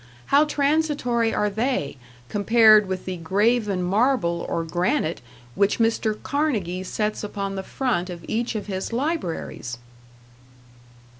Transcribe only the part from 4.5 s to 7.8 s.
granite which Mr. Carnegie sets upon the